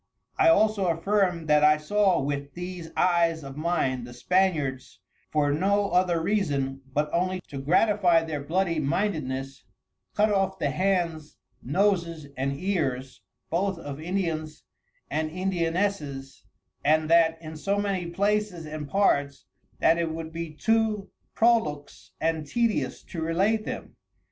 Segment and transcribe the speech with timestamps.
[0.39, 5.91] I also affirm that I saw with these Eyes of mine the Spaniards for no
[5.91, 9.63] other reason, but only to gratifie their bloody mindedness,
[10.15, 14.63] cut off the Hands, Noses, and Ears, both of Indians
[15.11, 16.45] and Indianesses,
[16.83, 19.45] and that in so many places and parts,
[19.81, 23.95] that it would be too prolix and tedious to relate them.